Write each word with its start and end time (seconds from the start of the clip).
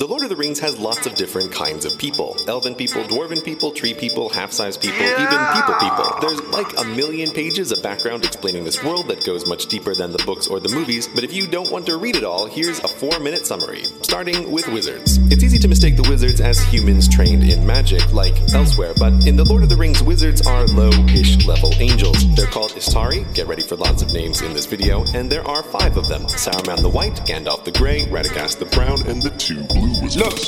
The 0.00 0.08
Lord 0.08 0.22
of 0.22 0.30
the 0.30 0.36
Rings 0.36 0.58
has 0.60 0.78
lots 0.78 1.04
of 1.04 1.14
different 1.14 1.52
kinds 1.52 1.84
of 1.84 1.98
people 1.98 2.34
elven 2.48 2.74
people, 2.74 3.04
dwarven 3.04 3.44
people, 3.44 3.70
tree 3.70 3.92
people, 3.92 4.30
half 4.30 4.50
sized 4.50 4.80
people, 4.80 5.02
even 5.02 5.38
people 5.52 5.74
people. 5.74 6.16
There's 6.22 6.40
like 6.44 6.78
a 6.78 6.84
million 6.84 7.30
pages 7.30 7.70
of 7.70 7.82
background 7.82 8.24
explaining 8.24 8.64
this 8.64 8.82
world 8.82 9.08
that 9.08 9.26
goes 9.26 9.46
much 9.46 9.66
deeper 9.66 9.94
than 9.94 10.10
the 10.10 10.22
books 10.24 10.46
or 10.46 10.58
the 10.58 10.70
movies, 10.70 11.06
but 11.06 11.22
if 11.22 11.34
you 11.34 11.46
don't 11.46 11.70
want 11.70 11.84
to 11.84 11.98
read 11.98 12.16
it 12.16 12.24
all, 12.24 12.46
here's 12.46 12.78
a 12.78 12.88
four 12.88 13.20
minute 13.20 13.44
summary, 13.44 13.84
starting 14.00 14.50
with 14.50 14.66
wizards. 14.68 15.18
It's 15.30 15.44
easy 15.44 15.58
to 15.58 15.68
mistake 15.68 15.96
the 15.98 16.08
wizards 16.08 16.40
as 16.40 16.58
humans 16.62 17.06
trained 17.06 17.44
in 17.44 17.66
magic, 17.66 18.10
like 18.14 18.40
elsewhere, 18.54 18.94
but 18.98 19.12
in 19.26 19.36
The 19.36 19.44
Lord 19.44 19.64
of 19.64 19.68
the 19.68 19.76
Rings, 19.76 20.02
wizards 20.02 20.40
are 20.46 20.66
low 20.68 20.88
ish 21.08 21.44
level 21.44 21.74
angels. 21.74 22.24
They're 22.36 22.46
called 22.46 22.70
Istari, 22.70 23.30
get 23.34 23.48
ready 23.48 23.62
for 23.62 23.76
lots 23.76 24.00
of 24.00 24.14
names 24.14 24.40
in 24.40 24.54
this 24.54 24.64
video, 24.64 25.04
and 25.12 25.30
there 25.30 25.46
are 25.46 25.62
five 25.62 25.98
of 25.98 26.08
them 26.08 26.22
Saruman 26.22 26.80
the 26.80 26.88
White, 26.88 27.16
Gandalf 27.26 27.66
the 27.66 27.72
Grey, 27.72 28.06
Radagast 28.06 28.58
the 28.58 28.64
Brown, 28.64 29.06
and 29.06 29.20
the 29.20 29.30
two 29.36 29.62
blue 29.64 29.89
Look, 29.90 30.38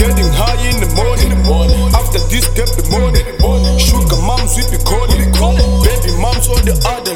getting 0.00 0.32
high 0.32 0.56
in 0.64 0.80
the 0.80 0.88
morning. 0.96 1.28
After 1.92 2.18
this, 2.32 2.48
get 2.56 2.72
the 2.72 2.88
morning. 2.88 3.20
Sugar 3.78 4.16
moms, 4.24 4.56
we 4.56 4.64
be 4.72 4.80
calling. 4.84 5.28
Baby 5.84 6.16
moms 6.16 6.48
on 6.48 6.64
the 6.64 6.72
other. 6.88 7.12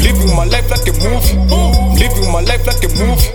Living 0.00 0.32
my 0.34 0.44
life 0.48 0.70
like 0.70 0.88
a 0.88 0.96
movie. 1.04 1.36
Living 2.00 2.32
my 2.32 2.40
life 2.40 2.64
like 2.64 2.80
a 2.80 2.88
movie. 2.96 3.28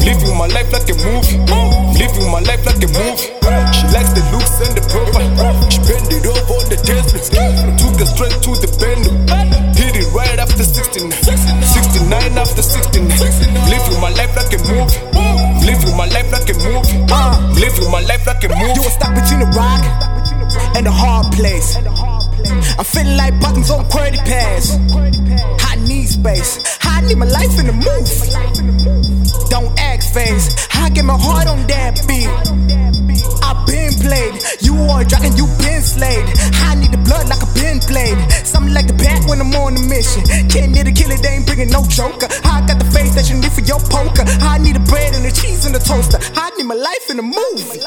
Living 0.00 0.36
my 0.36 0.46
life 0.48 0.72
like 0.72 0.88
a 0.88 0.96
movie. 1.04 1.63
Living 17.74 17.90
my 17.90 18.00
life 18.02 18.26
like 18.26 18.44
a 18.44 18.48
movie. 18.48 18.72
You 18.74 18.82
were 18.82 18.90
stuck 18.90 19.14
between 19.14 19.42
a 19.42 19.50
rock 19.50 19.82
and 20.76 20.86
a 20.86 20.90
hard 20.90 21.32
place. 21.34 21.76
I'm 21.76 22.84
feeling 22.84 23.16
like 23.16 23.40
buttons 23.40 23.70
on 23.70 23.84
QWERTY 23.86 24.18
pads. 24.18 24.78
I 25.64 25.76
need 25.76 26.06
space. 26.06 26.78
I 26.82 27.00
need 27.00 27.18
my 27.18 27.26
life 27.26 27.58
in 27.58 27.66
the 27.66 27.72
move. 27.72 29.50
Don't 29.50 29.78
act 29.78 30.04
face. 30.04 30.68
I 30.74 30.88
get 30.90 31.04
my 31.04 31.18
heart 31.18 31.46
on 31.48 31.66
that 31.66 32.06
beat. 32.06 32.28
I've 33.42 33.66
been 33.66 33.92
played. 33.94 34.40
You 34.60 34.76
are 34.90 35.02
a 35.02 35.04
dragon, 35.04 35.36
you 35.36 35.46
been 35.58 35.82
slayed. 35.82 36.24
I 36.62 36.74
need 36.76 36.92
the 36.92 36.98
blood 36.98 37.28
like 37.28 37.42
a 37.42 37.53
played. 37.86 38.16
Something 38.44 38.74
like 38.74 38.86
the 38.86 38.94
bat 38.94 39.24
when 39.28 39.40
I'm 39.40 39.54
on 39.54 39.76
a 39.76 39.82
mission. 39.88 40.22
Can't 40.48 40.72
need 40.72 40.86
a 40.86 40.92
killer, 40.92 41.16
they 41.16 41.40
ain't 41.40 41.46
bringing 41.46 41.70
no 41.70 41.84
joker. 41.88 42.28
I 42.44 42.64
got 42.66 42.78
the 42.78 42.88
face 42.90 43.14
that 43.14 43.30
you 43.30 43.36
need 43.36 43.52
for 43.52 43.62
your 43.62 43.80
poker. 43.92 44.24
I 44.44 44.58
need 44.58 44.76
the 44.76 44.84
bread 44.90 45.14
and 45.14 45.24
the 45.24 45.32
cheese 45.32 45.66
and 45.66 45.74
the 45.74 45.80
toaster. 45.80 46.18
I 46.36 46.50
need 46.56 46.66
my 46.66 46.74
life 46.74 47.10
in 47.10 47.16
the 47.16 47.26
movie. 47.26 47.80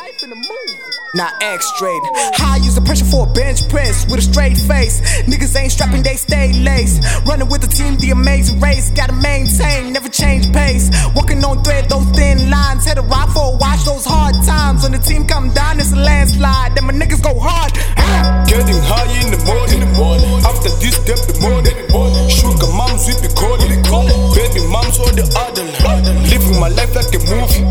Now 1.16 1.30
act 1.42 1.64
straight. 1.64 2.02
I 2.40 2.60
use 2.64 2.76
the 2.76 2.82
pressure 2.82 3.06
for 3.06 3.28
a 3.28 3.32
bench 3.32 3.68
press 3.70 4.06
with 4.10 4.20
a 4.20 4.26
straight 4.26 4.58
face. 4.58 5.02
Niggas 5.24 5.56
ain't 5.56 5.72
strapping, 5.72 6.04
they 6.04 6.16
stay 6.16 6.54
laced. 6.54 7.02
Running 7.26 7.50
with 7.50 7.62
the 7.62 7.68
team, 7.68 7.98
the 7.98 8.12
amazing 8.12 8.60
race. 8.60 8.92
Gotta 8.92 9.14
maintain, 9.14 9.94
never 9.94 10.10
change 10.10 10.52
pace. 10.54 10.90
Walking 11.16 11.44
on 11.44 11.64
thread, 11.64 11.90
those 11.90 12.06
thin 12.12 12.50
lines. 12.50 12.88
For 13.34 13.54
a 13.54 13.58
watch, 13.58 13.84
those 13.84 14.06
hard 14.06 14.36
times. 14.46 14.84
When 14.84 14.94
the 14.94 15.00
team 15.00 15.28
come 15.28 15.52
down, 15.52 15.80
it's 15.80 15.92
a 15.92 15.96
landslide. 15.96 16.76
Then 16.76 16.86
my 16.86 16.94
niggas 16.94 17.22
go 17.22 17.38
hard. 17.40 17.72
Ah. 17.98 18.37
Getting 18.58 18.82
high 18.90 19.06
in 19.22 19.30
the 19.30 19.38
morning. 19.46 19.86
After 20.42 20.74
this, 20.82 20.98
step 20.98 21.22
the 21.30 21.38
morning. 21.46 21.78
Sugar 22.26 22.66
moms, 22.74 23.06
we 23.06 23.14
be 23.22 23.30
calling. 23.38 23.70
Baby 24.34 24.66
moms 24.66 24.98
on 24.98 25.14
the 25.14 25.30
other. 25.38 25.62
Living 26.26 26.58
my 26.58 26.74
life 26.74 26.90
like 26.98 27.14
a 27.14 27.22
movie. 27.30 27.62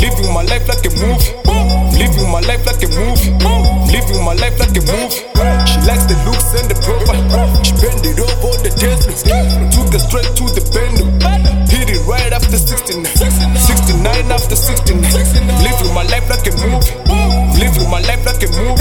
Living 0.00 0.32
my 0.32 0.40
life 0.48 0.64
like 0.64 0.88
a 0.88 0.92
movie. 0.96 1.36
Living 2.00 2.32
my 2.32 2.40
life 2.48 2.64
like 2.64 2.80
a 2.80 2.88
movie. 2.96 3.28
Living 3.92 4.24
my 4.24 4.32
life 4.40 4.56
like 4.56 4.72
a 4.72 4.80
movie. 4.88 5.20
She 5.68 5.76
likes 5.84 6.08
the 6.08 6.16
looks 6.24 6.48
and 6.56 6.64
the 6.64 6.80
profile. 6.80 7.28
She 7.60 7.76
bend 7.76 8.00
it 8.00 8.16
over 8.16 8.56
the 8.64 8.72
Tesla. 8.72 9.12
Took 9.68 9.92
her 9.92 10.00
straight 10.00 10.32
to 10.40 10.48
the 10.48 10.64
bend. 10.72 10.96
Hit 11.68 11.92
it 11.92 12.00
right 12.08 12.32
after 12.32 12.56
69. 12.56 13.04
69 13.04 14.32
after 14.32 14.56
69. 14.56 14.96
Living 15.60 15.92
my 15.92 16.08
life 16.08 16.24
like 16.32 16.48
a 16.48 16.56
movie. 16.56 16.88
Living 17.60 17.84
my 17.92 18.00
life 18.00 18.24
like. 18.24 18.40
A 18.40 18.48
movie. 18.56 18.71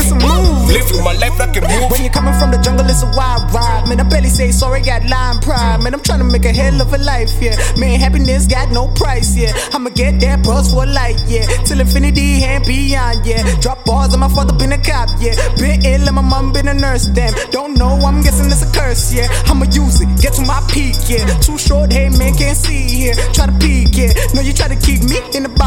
Life 1.32 1.40
like 1.40 1.58
a 1.58 1.62
movie. 1.62 1.86
When 1.92 2.02
you're 2.02 2.12
coming 2.12 2.34
from 2.40 2.52
the 2.52 2.58
jungle, 2.58 2.86
it's 2.90 3.04
a 3.04 3.12
wild 3.16 3.54
ride. 3.54 3.88
Man, 3.88 4.00
I 4.00 4.04
barely 4.04 4.30
say 4.30 4.52
sorry, 4.52 4.82
got 4.82 5.06
line 5.06 5.40
pride. 5.40 5.82
Man, 5.82 5.94
I'm 5.94 6.02
trying 6.02 6.20
to 6.20 6.26
make 6.26 6.46
a 6.46 6.52
hell 6.52 6.82
of 6.82 6.94
a 6.94 6.98
life, 6.98 7.32
yeah. 7.42 7.56
Man, 7.78 8.00
happiness 8.00 8.48
got 8.48 8.72
no 8.72 8.88
price, 8.90 9.36
yeah. 9.36 9.54
I'ma 9.74 9.90
get 9.90 10.20
that 10.22 10.44
buzz 10.44 10.74
for 10.74 10.86
life, 10.86 11.20
yeah. 11.28 11.46
Till 11.64 11.80
infinity 11.80 12.44
and 12.44 12.66
beyond, 12.66 13.26
yeah. 13.26 13.44
Drop 13.62 13.86
bars, 13.86 14.14
and 14.14 14.22
my 14.22 14.30
father 14.30 14.54
been 14.54 14.72
a 14.72 14.78
cop, 14.78 15.10
yeah. 15.20 15.36
Been 15.58 15.86
ill, 15.86 16.08
and 16.08 16.16
my 16.16 16.22
mom 16.22 16.52
been 16.52 16.68
a 16.68 16.74
nurse, 16.74 17.06
damn. 17.06 17.34
Don't 17.52 17.78
know, 17.78 17.96
I'm 18.06 18.22
guessing 18.22 18.48
it's 18.48 18.64
a 18.64 18.72
curse, 18.72 19.14
yeah. 19.14 19.28
I'ma 19.46 19.66
use 19.72 20.02
it, 20.02 20.10
get 20.22 20.34
to 20.34 20.42
my 20.42 20.62
peak, 20.72 20.96
yeah. 21.08 21.26
Too 21.40 21.58
short, 21.58 21.92
hey 21.92 22.10
man, 22.10 22.36
can't 22.36 22.58
see 22.58 22.88
here. 22.88 23.16
Try 23.34 23.46
to 23.48 23.58
peek, 23.60 23.96
yeah. 23.96 24.14
No, 24.34 24.42
you 24.42 24.54
try 24.54 24.68
to 24.68 24.76
keep 24.76 25.04
me 25.04 25.20
in 25.36 25.44
the 25.44 25.50
yeah. 25.50 25.61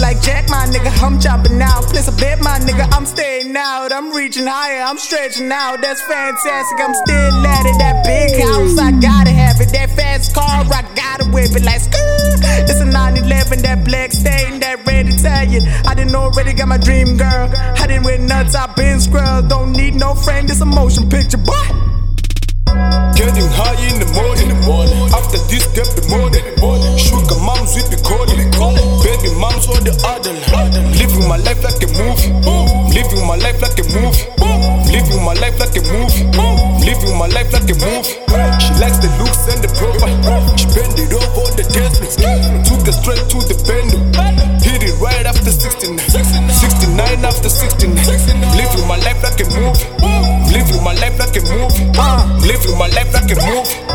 Like 0.00 0.22
Jack, 0.22 0.48
my 0.48 0.64
nigga, 0.64 0.90
I'm 1.02 1.20
jumping 1.20 1.60
out. 1.60 1.84
Place 1.84 2.08
a 2.08 2.12
bet, 2.12 2.40
my 2.40 2.58
nigga, 2.58 2.88
I'm 2.90 3.04
staying 3.04 3.54
out. 3.54 3.92
I'm 3.92 4.10
reaching 4.16 4.46
higher, 4.46 4.80
I'm 4.80 4.96
stretching 4.96 5.52
out. 5.52 5.82
That's 5.82 6.00
fantastic. 6.00 6.80
I'm 6.80 6.94
still 7.04 7.46
at 7.46 7.66
it. 7.66 7.78
That 7.78 8.02
big 8.04 8.40
house, 8.40 8.78
I 8.78 8.92
gotta 8.92 9.30
have 9.30 9.60
it. 9.60 9.68
That 9.72 9.90
fast 9.90 10.34
car, 10.34 10.64
I 10.64 10.82
gotta 10.94 11.24
whip 11.30 11.54
it 11.54 11.64
like 11.64 11.80
skirt. 11.80 12.40
It's 12.64 12.80
a 12.80 12.86
911, 12.86 13.62
that 13.62 13.84
black 13.84 14.12
stain, 14.12 14.60
that 14.60 14.86
red 14.86 15.06
Italian. 15.06 15.68
I 15.86 15.94
didn't 15.94 16.14
already 16.14 16.54
got 16.54 16.68
my 16.68 16.78
dream 16.78 17.18
girl. 17.18 17.52
I 17.52 17.86
didn't 17.86 18.04
wear 18.04 18.18
nuts, 18.18 18.54
i 18.54 18.72
been 18.72 19.00
scrubbed. 19.00 19.50
Don't 19.50 19.72
need 19.72 19.94
no 19.94 20.14
frame, 20.14 20.46
this 20.46 20.62
a 20.62 20.66
motion 20.66 21.10
picture, 21.10 21.36
boy. 21.36 21.90
Getting 23.20 23.52
high 23.52 23.76
in 23.84 24.00
the 24.00 24.08
morning. 24.16 24.48
After 25.12 25.36
this, 25.52 25.64
step 25.68 25.92
the 25.92 26.08
morning. 26.08 26.40
Sugar 26.96 27.29
for 29.80 29.88
the 29.88 29.94
other. 30.04 30.32
Living 30.92 31.28
my 31.28 31.36
life 31.36 31.62
like 31.64 31.80
a 31.80 31.88
movie. 31.96 32.30
Living 32.92 33.24
my 33.26 33.36
life 33.36 33.60
like 33.60 33.78
a 33.80 33.84
movie. 33.88 34.28
Living 34.92 35.22
my 35.24 35.34
life 35.40 35.58
like 35.58 35.76
a 35.76 35.82
movie. 35.88 36.24
Living 36.84 37.16
my 37.16 37.26
life 37.32 37.52
like 37.52 37.70
a 37.70 37.76
movie. 37.80 38.14
She 38.60 38.72
likes 38.76 38.98
the 39.00 39.08
looks 39.16 39.48
and 39.48 39.60
the 39.64 39.70
profile. 39.76 40.16
She 40.56 40.66
bend 40.76 40.98
it 41.00 41.12
up 41.16 41.36
on 41.36 41.52
the 41.56 41.64
Tesla. 41.64 42.04
Took 42.64 42.88
it 42.88 42.96
straight 43.00 43.24
to 43.32 43.38
the 43.40 43.56
pendulum. 43.64 44.12
Hit 44.60 44.82
it 44.84 44.96
right 45.00 45.24
after 45.24 45.50
69. 45.50 45.98
69 45.98 47.24
after 47.24 47.48
69. 47.48 47.96
Living 48.56 48.86
my 48.86 48.98
life 49.00 49.22
like 49.22 49.40
a 49.40 49.46
movie. 49.48 49.86
Living 50.52 50.82
my 50.84 50.92
life 51.00 51.16
like 51.18 51.36
a 51.36 51.42
movie. 51.48 51.84
Living 52.44 52.76
my 52.76 52.88
life 52.92 53.12
like 53.14 53.30
a 53.32 53.36
movie. 53.48 53.89